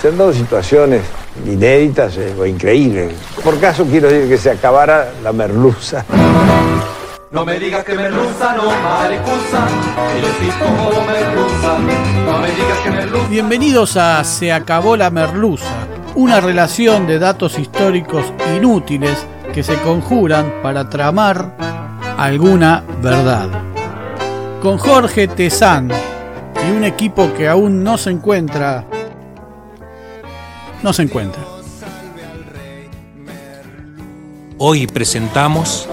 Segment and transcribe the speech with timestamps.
[0.00, 1.02] Se han dado situaciones
[1.46, 3.12] inéditas eh, o increíbles.
[3.44, 6.06] Por caso quiero decir que se acabara la merluza.
[7.30, 9.68] No me digas que merluza, no maricusa,
[10.14, 11.78] que yo sí como merluza.
[12.24, 13.28] No me digas que merluza.
[13.28, 15.68] Bienvenidos a Se acabó la merluza,
[16.14, 18.24] una relación de datos históricos
[18.56, 21.54] inútiles que se conjuran para tramar
[22.16, 23.48] alguna verdad.
[24.62, 25.90] Con Jorge Tezán
[26.66, 28.86] y un equipo que aún no se encuentra
[30.82, 31.44] no se encuentra.
[34.58, 35.88] Hoy presentamos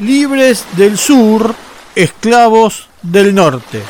[0.00, 1.54] Libres del sur,
[1.94, 3.80] esclavos del norte.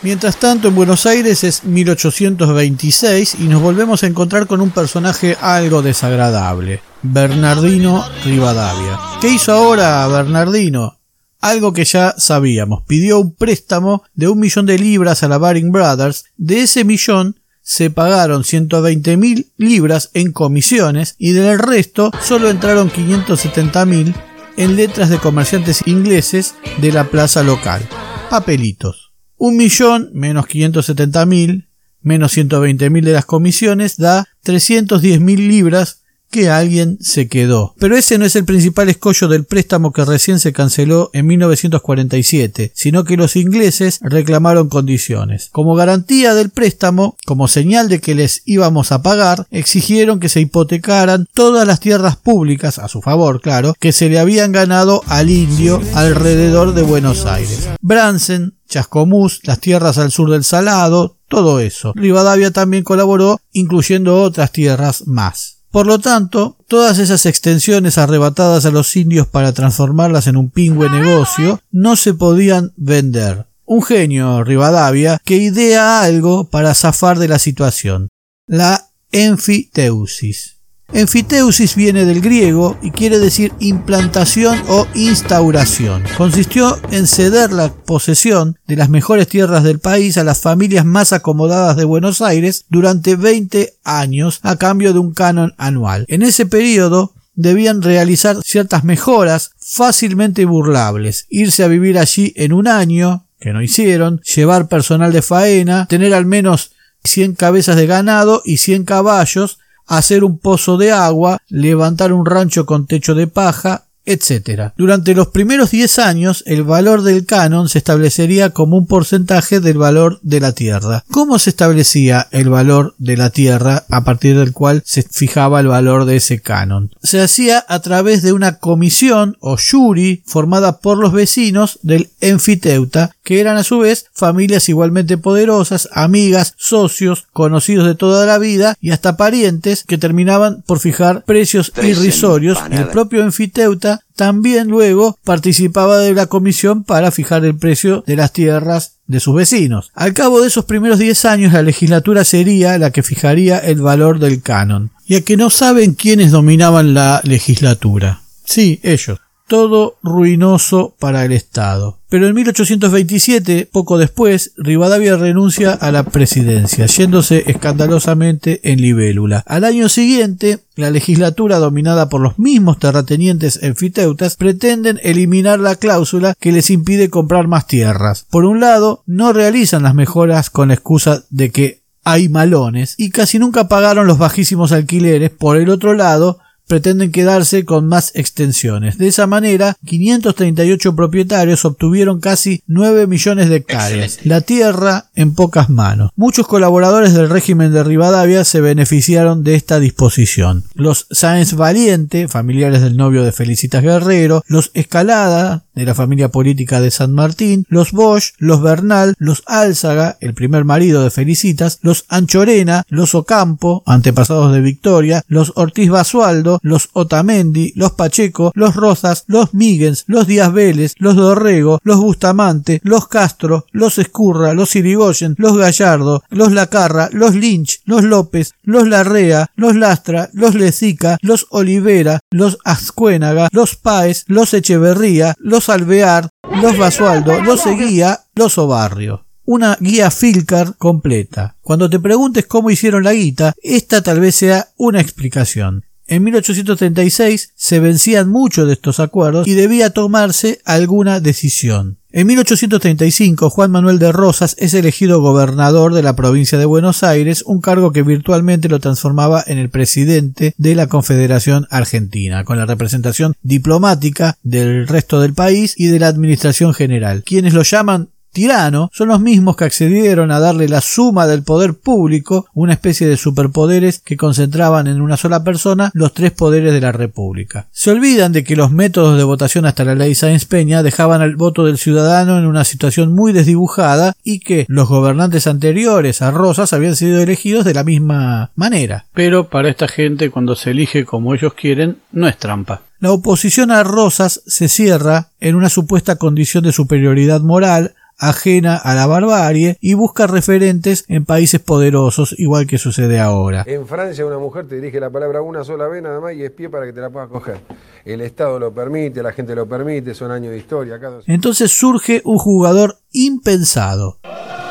[0.00, 5.36] Mientras tanto, en Buenos Aires es 1826 y nos volvemos a encontrar con un personaje
[5.40, 8.98] algo desagradable, Bernardino Rivadavia.
[9.20, 10.98] ¿Qué hizo ahora Bernardino?
[11.40, 12.82] Algo que ya sabíamos.
[12.86, 16.24] Pidió un préstamo de un millón de libras a la Baring Brothers.
[16.36, 22.90] De ese millón se pagaron 120 mil libras en comisiones y del resto solo entraron
[22.90, 24.14] 570 mil
[24.58, 27.82] en letras de comerciantes ingleses de la plaza local.
[28.28, 29.12] Papelitos.
[29.38, 31.68] Un millón menos 570 mil
[32.02, 36.03] menos 120 mil de las comisiones da 310 mil libras
[36.34, 37.76] que alguien se quedó.
[37.78, 42.72] Pero ese no es el principal escollo del préstamo que recién se canceló en 1947,
[42.74, 45.48] sino que los ingleses reclamaron condiciones.
[45.52, 50.40] Como garantía del préstamo, como señal de que les íbamos a pagar, exigieron que se
[50.40, 55.30] hipotecaran todas las tierras públicas, a su favor, claro, que se le habían ganado al
[55.30, 57.68] indio alrededor de Buenos Aires.
[57.80, 61.92] Bransen, Chascomús, las tierras al sur del Salado, todo eso.
[61.94, 65.53] Rivadavia también colaboró, incluyendo otras tierras más.
[65.74, 70.88] Por lo tanto, todas esas extensiones arrebatadas a los indios para transformarlas en un pingüe
[70.88, 73.46] negocio no se podían vender.
[73.64, 78.08] Un genio, Rivadavia, que idea algo para zafar de la situación.
[78.46, 80.53] La enfiteusis.
[80.94, 86.04] Enfiteusis viene del griego y quiere decir implantación o instauración.
[86.16, 91.12] Consistió en ceder la posesión de las mejores tierras del país a las familias más
[91.12, 96.04] acomodadas de Buenos Aires durante 20 años a cambio de un canon anual.
[96.06, 102.68] En ese periodo debían realizar ciertas mejoras fácilmente burlables, irse a vivir allí en un
[102.68, 106.70] año, que no hicieron, llevar personal de faena, tener al menos
[107.02, 112.66] 100 cabezas de ganado y 100 caballos, hacer un pozo de agua, levantar un rancho
[112.66, 114.72] con techo de paja, etc.
[114.76, 119.78] Durante los primeros 10 años, el valor del canon se establecería como un porcentaje del
[119.78, 121.04] valor de la tierra.
[121.10, 125.68] ¿Cómo se establecía el valor de la tierra a partir del cual se fijaba el
[125.68, 126.90] valor de ese canon?
[127.02, 133.13] Se hacía a través de una comisión o jury formada por los vecinos del enfiteuta,
[133.24, 138.76] que eran a su vez familias igualmente poderosas, amigas, socios, conocidos de toda la vida
[138.80, 145.18] y hasta parientes que terminaban por fijar precios irrisorios y el propio enfiteuta también luego
[145.24, 149.90] participaba de la comisión para fijar el precio de las tierras de sus vecinos.
[149.94, 154.20] Al cabo de esos primeros 10 años la legislatura sería la que fijaría el valor
[154.20, 154.90] del canon.
[155.06, 158.22] Y a que no saben quiénes dominaban la legislatura.
[158.44, 159.18] Sí, ellos
[159.54, 162.00] todo ruinoso para el Estado.
[162.08, 169.44] Pero en 1827, poco después, Rivadavia renuncia a la presidencia, yéndose escandalosamente en libélula.
[169.46, 176.34] Al año siguiente, la legislatura, dominada por los mismos terratenientes enfiteutas, pretenden eliminar la cláusula
[176.40, 178.26] que les impide comprar más tierras.
[178.28, 183.10] Por un lado, no realizan las mejoras con la excusa de que hay malones y
[183.10, 185.30] casi nunca pagaron los bajísimos alquileres.
[185.30, 188.98] Por el otro lado, pretenden quedarse con más extensiones.
[188.98, 194.20] De esa manera, 538 propietarios obtuvieron casi 9 millones de hectáreas.
[194.24, 196.10] La tierra en pocas manos.
[196.16, 200.64] Muchos colaboradores del régimen de Rivadavia se beneficiaron de esta disposición.
[200.74, 206.80] Los Sáenz Valiente, familiares del novio de Felicitas Guerrero, los Escalada, de la familia política
[206.80, 212.04] de San Martín, los Bosch, los Bernal, los Álzaga, el primer marido de Felicitas, los
[212.08, 219.24] Anchorena, los Ocampo, antepasados de Victoria, los Ortiz Basualdo, los Otamendi, los Pacheco, los Rosas,
[219.26, 225.34] los Míguez, los Díaz Vélez, los Dorrego, los Bustamante, los Castro, los Escurra, los Irigoyen,
[225.38, 231.46] los Gallardo, los Lacarra, los Lynch, los López, los Larrea, los Lastra, los Lezica, los
[231.50, 236.28] Olivera, los Azcuénaga, los Páez, los Echeverría, los Alvear,
[236.62, 241.56] los Basualdo, los Seguía, los Obarrio una guía Filcar completa.
[241.60, 245.84] Cuando te preguntes cómo hicieron la guita, esta tal vez sea una explicación.
[246.06, 251.98] En 1836 se vencían muchos de estos acuerdos y debía tomarse alguna decisión.
[252.16, 257.42] En 1835, Juan Manuel de Rosas es elegido gobernador de la provincia de Buenos Aires,
[257.44, 262.66] un cargo que virtualmente lo transformaba en el presidente de la Confederación Argentina, con la
[262.66, 268.90] representación diplomática del resto del país y de la administración general, quienes lo llaman tirano
[268.92, 273.16] son los mismos que accedieron a darle la suma del poder público, una especie de
[273.16, 277.68] superpoderes que concentraban en una sola persona los tres poderes de la República.
[277.72, 281.36] Se olvidan de que los métodos de votación hasta la ley Sáenz Peña dejaban al
[281.36, 286.72] voto del ciudadano en una situación muy desdibujada y que los gobernantes anteriores a Rosas
[286.72, 289.06] habían sido elegidos de la misma manera.
[289.14, 292.82] Pero para esta gente cuando se elige como ellos quieren no es trampa.
[293.00, 298.94] La oposición a Rosas se cierra en una supuesta condición de superioridad moral ajena a
[298.94, 303.64] la barbarie y busca referentes en países poderosos, igual que sucede ahora.
[303.66, 306.50] En Francia una mujer te dirige la palabra una sola vez nada más y es
[306.50, 307.60] pie para que te la puedas coger.
[308.04, 310.98] El Estado lo permite, la gente lo permite, son años de historia.
[311.26, 314.18] Entonces surge un jugador impensado.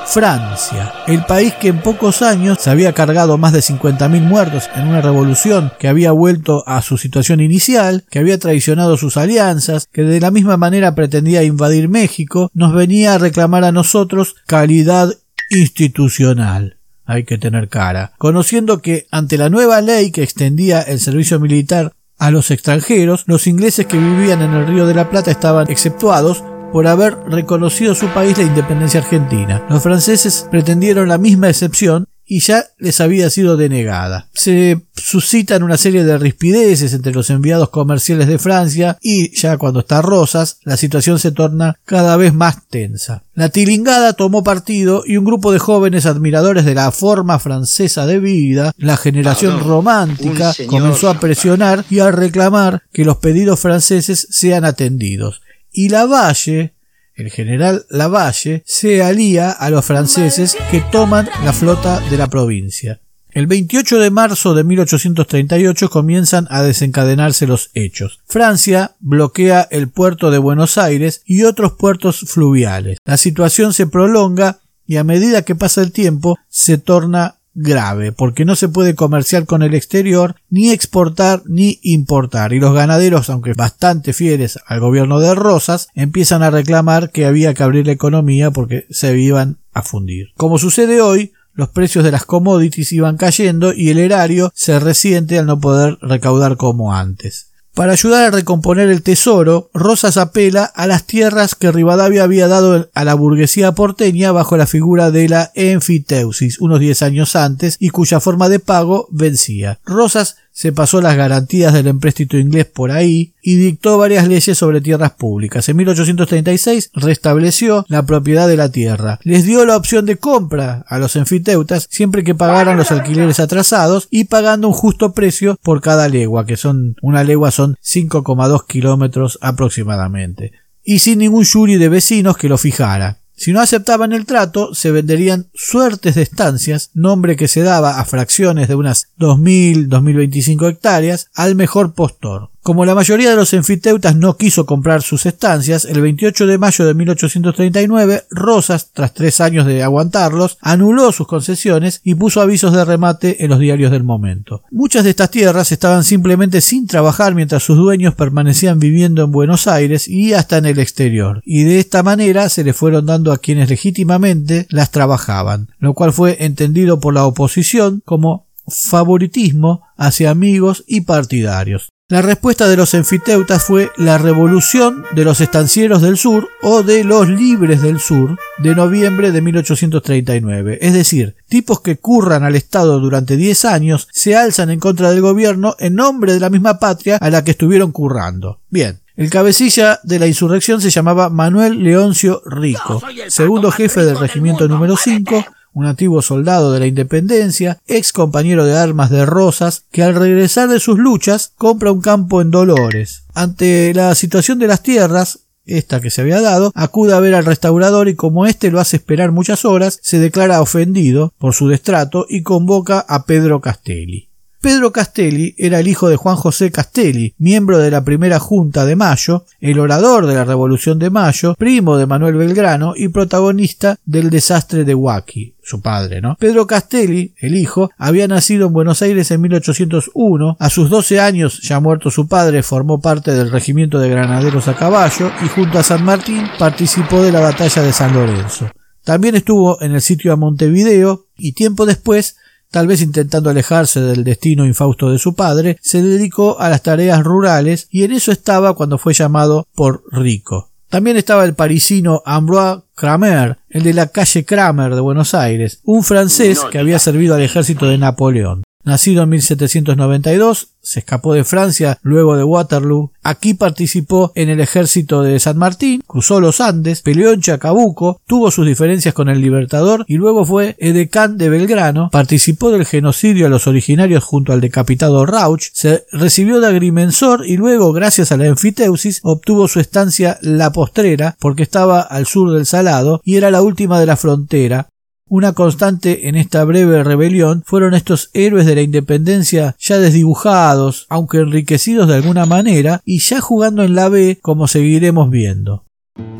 [0.06, 4.88] Francia, el país que en pocos años se había cargado más de 50.000 muertos en
[4.88, 10.04] una revolución que había vuelto a su situación inicial, que había traicionado sus alianzas, que
[10.04, 15.10] de la misma manera pretendía invadir México, nos venía a reclamar a nosotros calidad
[15.50, 16.78] institucional.
[17.06, 18.14] Hay que tener cara.
[18.18, 23.48] Conociendo que ante la nueva ley que extendía el servicio militar a los extranjeros, los
[23.48, 26.44] ingleses que vivían en el Río de la Plata estaban exceptuados,
[26.74, 29.64] por haber reconocido su país la independencia argentina.
[29.70, 34.28] Los franceses pretendieron la misma excepción y ya les había sido denegada.
[34.34, 39.82] Se suscitan una serie de rispideces entre los enviados comerciales de Francia y ya cuando
[39.82, 43.24] está Rosas, la situación se torna cada vez más tensa.
[43.36, 48.20] La tilingada tomó partido y un grupo de jóvenes admiradores de la forma francesa de
[48.20, 54.66] vida, la generación romántica, comenzó a presionar y a reclamar que los pedidos franceses sean
[54.66, 55.43] atendidos
[55.74, 56.74] y Lavalle,
[57.16, 63.02] el general Lavalle, se alía a los franceses que toman la flota de la provincia.
[63.32, 68.22] El 28 de marzo de 1838 comienzan a desencadenarse los hechos.
[68.28, 73.00] Francia bloquea el puerto de Buenos Aires y otros puertos fluviales.
[73.06, 78.46] La situación se prolonga y a medida que pasa el tiempo se torna grave, porque
[78.46, 83.54] no se puede comerciar con el exterior, ni exportar ni importar, y los ganaderos, aunque
[83.54, 88.52] bastante fieles al gobierno de Rosas, empiezan a reclamar que había que abrir la economía
[88.52, 90.30] porque se iban a fundir.
[90.36, 95.38] Como sucede hoy, los precios de las commodities iban cayendo y el erario se resiente
[95.38, 97.53] al no poder recaudar como antes.
[97.74, 102.92] Para ayudar a recomponer el tesoro, Rosas apela a las tierras que Rivadavia había dado
[102.94, 107.90] a la burguesía porteña bajo la figura de la enfiteusis unos diez años antes y
[107.90, 109.80] cuya forma de pago vencía.
[109.86, 114.82] Rosas se pasó las garantías del empréstito inglés por ahí y dictó varias leyes sobre
[114.82, 115.68] tierras públicas.
[115.68, 119.20] En 1836 restableció la propiedad de la tierra.
[119.24, 124.08] Les dio la opción de compra a los enfiteutas siempre que pagaran los alquileres atrasados
[124.12, 129.40] y pagando un justo precio por cada legua, que son una legua son 5,2 kilómetros
[129.42, 130.52] aproximadamente.
[130.84, 133.23] Y sin ningún jury de vecinos que lo fijara.
[133.44, 138.06] Si no aceptaban el trato, se venderían suertes de estancias, nombre que se daba a
[138.06, 142.53] fracciones de unas 2.000-2.025 hectáreas, al mejor postor.
[142.64, 146.86] Como la mayoría de los enfiteutas no quiso comprar sus estancias, el 28 de mayo
[146.86, 152.86] de 1839, Rosas, tras tres años de aguantarlos, anuló sus concesiones y puso avisos de
[152.86, 154.62] remate en los diarios del momento.
[154.72, 159.68] Muchas de estas tierras estaban simplemente sin trabajar mientras sus dueños permanecían viviendo en Buenos
[159.68, 163.40] Aires y hasta en el exterior, y de esta manera se le fueron dando a
[163.40, 170.86] quienes legítimamente las trabajaban, lo cual fue entendido por la oposición como favoritismo hacia amigos
[170.88, 171.93] y partidarios.
[172.10, 177.06] La respuesta de los enfiteutas fue la revolución de los estancieros del sur o de
[177.06, 180.80] los libres del sur de noviembre de 1839.
[180.82, 185.22] Es decir, tipos que curran al Estado durante 10 años se alzan en contra del
[185.22, 188.60] gobierno en nombre de la misma patria a la que estuvieron currando.
[188.70, 194.68] Bien, el cabecilla de la insurrección se llamaba Manuel Leoncio Rico, segundo jefe del regimiento
[194.68, 200.04] número 5, un antiguo soldado de la Independencia, ex compañero de armas de Rosas, que
[200.04, 203.24] al regresar de sus luchas compra un campo en Dolores.
[203.34, 207.46] Ante la situación de las tierras, esta que se había dado, acude a ver al
[207.46, 212.26] restaurador y como éste lo hace esperar muchas horas, se declara ofendido por su destrato
[212.30, 214.33] y convoca a Pedro Castelli.
[214.64, 218.96] Pedro Castelli era el hijo de Juan José Castelli, miembro de la primera Junta de
[218.96, 224.30] Mayo, el orador de la Revolución de Mayo, primo de Manuel Belgrano y protagonista del
[224.30, 226.38] desastre de Huaki, su padre, ¿no?
[226.40, 231.60] Pedro Castelli, el hijo, había nacido en Buenos Aires en 1801, a sus 12 años,
[231.62, 235.84] ya muerto su padre, formó parte del regimiento de granaderos a caballo y junto a
[235.84, 238.70] San Martín participó de la batalla de San Lorenzo.
[239.04, 242.38] También estuvo en el sitio de Montevideo y tiempo después
[242.74, 247.24] tal vez intentando alejarse del destino infausto de su padre, se dedicó a las tareas
[247.24, 250.72] rurales y en eso estaba cuando fue llamado por Rico.
[250.90, 256.04] También estaba el parisino Ambroise Kramer, el de la calle Kramer de Buenos Aires, un
[256.04, 258.64] francés que había servido al ejército de Napoleón.
[258.84, 263.12] Nacido en 1792, se escapó de Francia luego de Waterloo.
[263.24, 268.52] Aquí participó en el ejército de San Martín, cruzó los Andes, peleó en Chacabuco, tuvo
[268.52, 273.50] sus diferencias con el Libertador y luego fue edecán de Belgrano, participó del genocidio a
[273.50, 278.48] los originarios junto al decapitado Rauch, se recibió de agrimensor y luego, gracias a la
[278.48, 283.62] enfiteusis, obtuvo su estancia La Postrera porque estaba al sur del Salado y era la
[283.62, 284.90] última de la frontera,
[285.34, 291.40] una constante en esta breve rebelión fueron estos héroes de la independencia ya desdibujados, aunque
[291.40, 295.86] enriquecidos de alguna manera, y ya jugando en la B como seguiremos viendo.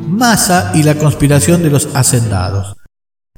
[0.06, 2.76] Massa y la conspiración de los hacendados.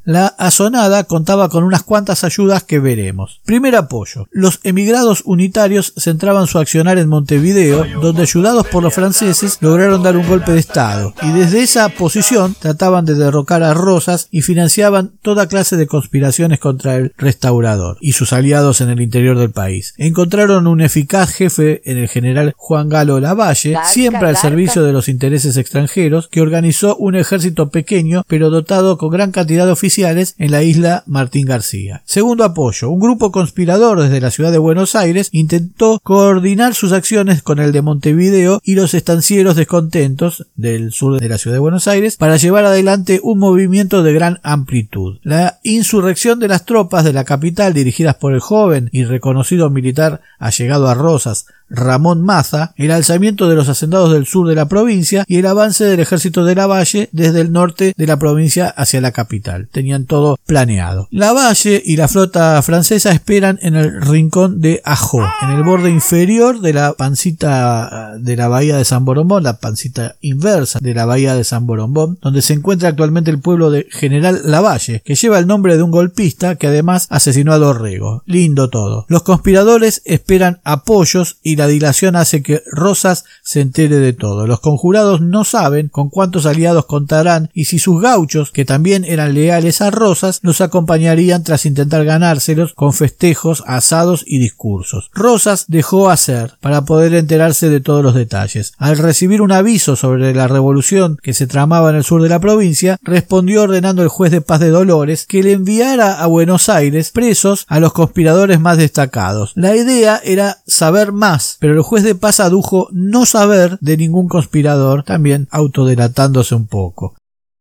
[0.07, 3.41] La azonada contaba con unas cuantas ayudas que veremos.
[3.45, 4.29] Primer apoyo.
[4.31, 10.17] Los emigrados unitarios centraban su accionar en Montevideo, donde ayudados por los franceses lograron dar
[10.17, 15.11] un golpe de Estado, y desde esa posición trataban de derrocar a Rosas y financiaban
[15.23, 19.93] toda clase de conspiraciones contra el restaurador y sus aliados en el interior del país.
[19.97, 25.09] Encontraron un eficaz jefe en el general Juan Galo Lavalle, siempre al servicio de los
[25.09, 30.51] intereses extranjeros, que organizó un ejército pequeño pero dotado con gran cantidad de oficiales en
[30.51, 32.03] la isla Martín García.
[32.05, 37.43] Segundo apoyo, un grupo conspirador desde la ciudad de Buenos Aires intentó coordinar sus acciones
[37.43, 41.89] con el de Montevideo y los estancieros descontentos del sur de la ciudad de Buenos
[41.89, 45.19] Aires para llevar adelante un movimiento de gran amplitud.
[45.23, 50.21] La insurrección de las tropas de la capital dirigidas por el joven y reconocido militar
[50.39, 55.25] allegado a Rosas, Ramón Maza, el alzamiento de los hacendados del sur de la provincia
[55.27, 59.13] y el avance del ejército de Lavalle desde el norte de la provincia hacia la
[59.13, 59.69] capital.
[59.73, 61.09] Tenían todo planeado.
[61.11, 66.61] Lavalle y la flota francesa esperan en el rincón de Ajo, en el borde inferior
[66.61, 71.35] de la pancita de la bahía de San Borombón, la pancita inversa de la bahía
[71.35, 75.47] de San Borombón, donde se encuentra actualmente el pueblo de General Lavalle, que lleva el
[75.47, 78.23] nombre de un golpista que además asesinó a Dorrego.
[78.27, 79.07] Lindo todo.
[79.09, 84.47] Los conspiradores esperan apoyos la dilación hace que Rosas se entere de todo.
[84.47, 89.35] Los conjurados no saben con cuántos aliados contarán y si sus gauchos, que también eran
[89.35, 95.11] leales a Rosas, los acompañarían tras intentar ganárselos con festejos, asados y discursos.
[95.13, 98.73] Rosas dejó hacer para poder enterarse de todos los detalles.
[98.79, 102.41] Al recibir un aviso sobre la revolución que se tramaba en el sur de la
[102.41, 107.11] provincia, respondió ordenando al juez de paz de Dolores que le enviara a Buenos Aires
[107.11, 109.53] presos a los conspiradores más destacados.
[109.55, 114.29] La idea era saber más pero el juez de paz adujo no saber de ningún
[114.29, 117.15] conspirador, también autodelatándose un poco.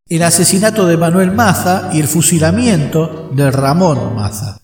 [0.07, 4.59] El asesinato de Manuel Maza y el fusilamiento de Ramón Maza.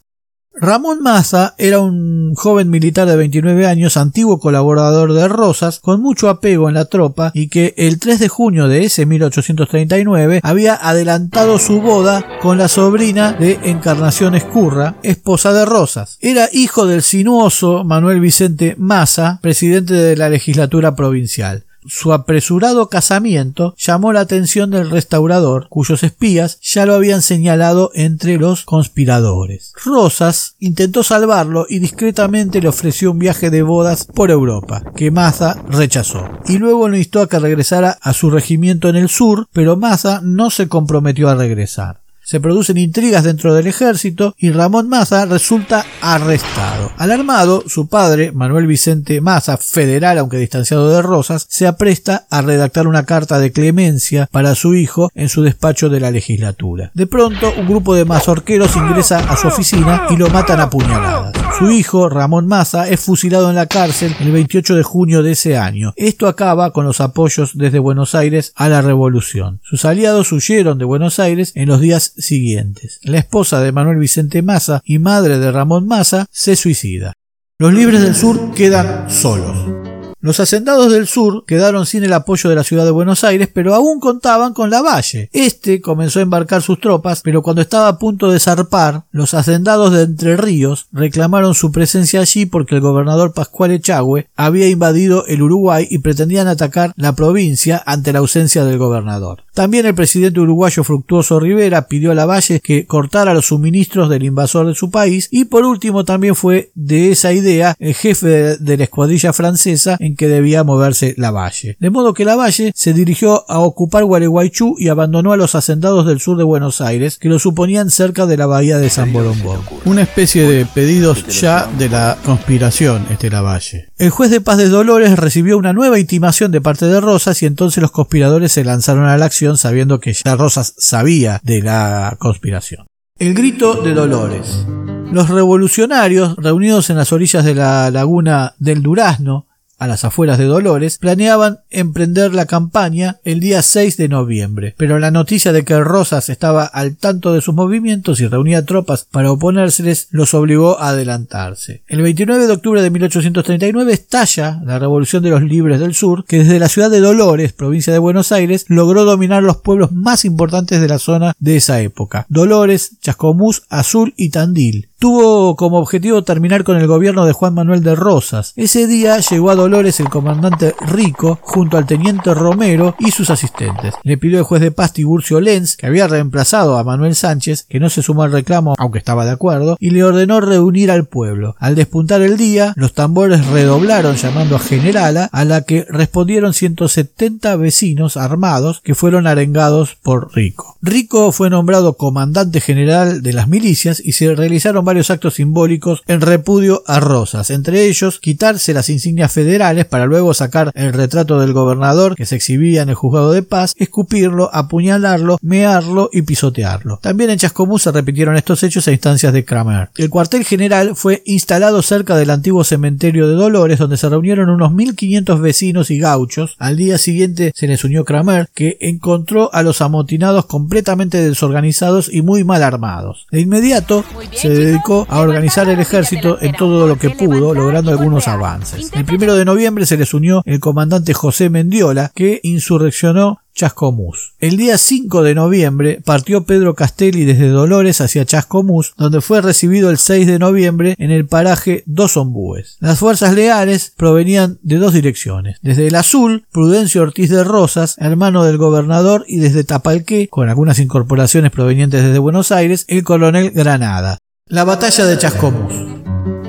[0.53, 6.29] Ramón Maza era un joven militar de 29 años, antiguo colaborador de Rosas, con mucho
[6.29, 11.57] apego en la tropa y que el 3 de junio de ese 1839 había adelantado
[11.57, 16.17] su boda con la sobrina de Encarnación Escurra, esposa de Rosas.
[16.19, 21.63] Era hijo del sinuoso Manuel Vicente Maza, presidente de la legislatura provincial.
[21.85, 28.37] Su apresurado casamiento llamó la atención del restaurador, cuyos espías ya lo habían señalado entre
[28.37, 29.73] los conspiradores.
[29.83, 35.61] Rosas intentó salvarlo y discretamente le ofreció un viaje de bodas por Europa, que Maza
[35.69, 39.75] rechazó, y luego lo instó a que regresara a su regimiento en el sur, pero
[39.75, 45.25] Maza no se comprometió a regresar se producen intrigas dentro del ejército y Ramón Maza
[45.25, 46.91] resulta arrestado.
[46.97, 52.87] Alarmado, su padre, Manuel Vicente Maza, federal aunque distanciado de Rosas, se apresta a redactar
[52.87, 56.91] una carta de clemencia para su hijo en su despacho de la legislatura.
[56.93, 61.40] De pronto, un grupo de mazorqueros ingresa a su oficina y lo matan a puñaladas.
[61.57, 65.57] Su hijo, Ramón Maza, es fusilado en la cárcel el 28 de junio de ese
[65.57, 65.93] año.
[65.95, 69.59] Esto acaba con los apoyos desde Buenos Aires a la revolución.
[69.63, 72.99] Sus aliados huyeron de Buenos Aires en los días siguientes.
[73.03, 77.13] La esposa de Manuel Vicente Maza y madre de Ramón Maza se suicida.
[77.59, 79.90] Los libres del sur quedan solos.
[80.21, 83.73] Los hacendados del sur quedaron sin el apoyo de la ciudad de Buenos Aires, pero
[83.73, 85.29] aún contaban con Lavalle.
[85.33, 89.91] Este comenzó a embarcar sus tropas, pero cuando estaba a punto de zarpar, los hacendados
[89.91, 95.41] de Entre Ríos reclamaron su presencia allí porque el gobernador Pascual Echagüe había invadido el
[95.41, 99.43] Uruguay y pretendían atacar la provincia ante la ausencia del gobernador.
[99.53, 104.65] También el presidente uruguayo Fructuoso Rivera pidió a Lavalle que cortara los suministros del invasor
[104.65, 108.83] de su país y por último también fue de esa idea el jefe de, la
[108.85, 111.77] escuadrilla francesa en que debía moverse Lavalle.
[111.79, 116.19] De modo que Lavalle se dirigió a ocupar Gualeguaychú y abandonó a los hacendados del
[116.19, 119.61] sur de Buenos Aires, que lo suponían cerca de la bahía de San Bolombón.
[119.85, 123.89] Una especie de pedidos ya de la conspiración, este Lavalle.
[123.97, 127.45] El juez de paz de Dolores recibió una nueva intimación de parte de Rosas y
[127.45, 132.15] entonces los conspiradores se lanzaron a la acción sabiendo que ya Rosas sabía de la
[132.19, 132.87] conspiración.
[133.19, 134.65] El grito de Dolores.
[135.11, 139.47] Los revolucionarios, reunidos en las orillas de la laguna del Durazno,
[139.81, 144.99] a las afueras de Dolores, planeaban emprender la campaña el día 6 de noviembre, pero
[144.99, 149.31] la noticia de que Rosas estaba al tanto de sus movimientos y reunía tropas para
[149.31, 151.81] oponérseles los obligó a adelantarse.
[151.87, 156.43] El 29 de octubre de 1839 estalla la Revolución de los Libres del Sur, que
[156.43, 160.79] desde la ciudad de Dolores, provincia de Buenos Aires, logró dominar los pueblos más importantes
[160.79, 166.63] de la zona de esa época, Dolores, Chascomús, Azul y Tandil, tuvo como objetivo terminar
[166.63, 168.53] con el gobierno de Juan Manuel de Rosas.
[168.55, 173.95] Ese día llegó a Dolores el comandante Rico junto al teniente Romero y sus asistentes.
[174.03, 177.79] Le pidió al juez de paz Tiburcio Lenz, que había reemplazado a Manuel Sánchez, que
[177.79, 181.55] no se sumó al reclamo aunque estaba de acuerdo, y le ordenó reunir al pueblo.
[181.57, 187.55] Al despuntar el día, los tambores redoblaron llamando a generala, a la que respondieron 170
[187.55, 190.77] vecinos armados que fueron arengados por Rico.
[190.83, 196.19] Rico fue nombrado comandante general de las milicias y se realizaron varios actos simbólicos en
[196.19, 201.53] repudio a Rosas, entre ellos quitarse las insignias federales para luego sacar el retrato del
[201.53, 206.99] gobernador que se exhibía en el juzgado de paz, escupirlo, apuñalarlo, mearlo y pisotearlo.
[207.01, 209.91] También en Chascomús se repitieron estos hechos a instancias de Kramer.
[209.95, 214.73] El cuartel general fue instalado cerca del antiguo cementerio de Dolores donde se reunieron unos
[214.73, 216.57] 1500 vecinos y gauchos.
[216.59, 222.21] Al día siguiente se les unió Kramer que encontró a los amotinados completamente desorganizados y
[222.23, 223.25] muy mal armados.
[223.31, 228.27] De inmediato se dedicó a organizar el ejército en todo lo que pudo, logrando algunos
[228.27, 228.91] avances.
[228.93, 234.33] El primero de noviembre se les unió el comandante José Mendiola, que insurreccionó Chascomús.
[234.39, 239.89] El día 5 de noviembre partió Pedro Castelli desde Dolores hacia Chascomús, donde fue recibido
[239.89, 242.77] el 6 de noviembre en el paraje Dos Ombúes.
[242.79, 245.57] Las fuerzas leales provenían de dos direcciones.
[245.61, 250.79] Desde el azul, Prudencio Ortiz de Rosas, hermano del gobernador, y desde Tapalqué, con algunas
[250.79, 254.17] incorporaciones provenientes desde Buenos Aires, el coronel Granada.
[254.51, 256.00] La batalla de Chascomús.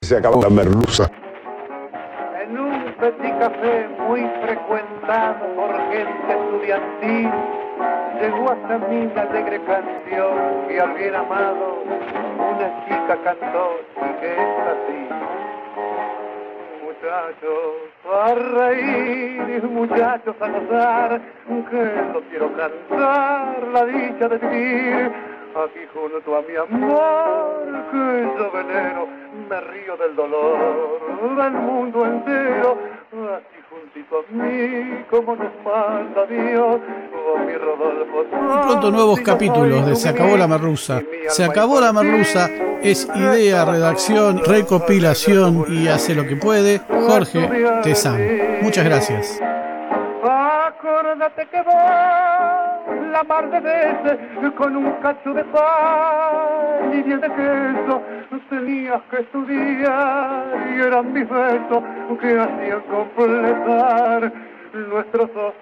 [0.01, 1.11] Se acabó la merluza.
[2.43, 7.31] En un petit café muy frecuentado por gente estudiantil,
[8.21, 14.33] llegó hasta mí la alegre canción que al bien amado una chica cantó y que
[14.33, 15.44] es así
[17.05, 21.21] muchachos a reír, muchachos a gozar,
[21.71, 25.13] que no quiero cantar la dicha de vivir.
[25.55, 29.07] Aquí junto a mi amor, que yo venero,
[29.49, 32.79] me río del dolor del mundo entero.
[33.37, 36.81] Aquí juntito a mí, como nos manda Dios,
[37.47, 38.25] mi Rodolfo.
[38.31, 41.01] Pronto nuevos capítulos de Se acabó la merluza.
[41.29, 42.49] Se acabó la merluza
[42.83, 47.49] es idea, redacción, recopilación y hace lo que puede Jorge
[47.83, 48.21] Tezán.
[48.63, 49.41] Muchas gracias.
[50.23, 51.75] Acuérdate que vos
[53.13, 54.19] la mar de veces
[54.57, 58.03] con un cacho de pan y bien de queso
[58.51, 61.83] tenías que estudiar y eran mis besos
[62.21, 64.33] que hacían completar
[64.73, 65.55] nuestros ojos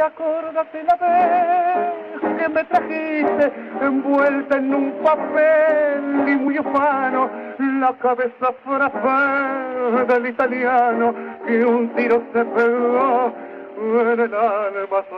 [0.00, 7.92] y acuérdate la vez que me trajiste envuelta en un papel y muy ufano la
[8.00, 11.14] cabeza frappé del italiano
[11.46, 13.34] que un tiro se pegó
[13.76, 15.10] en el almacén.